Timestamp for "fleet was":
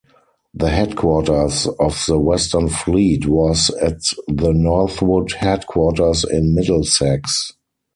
2.69-3.69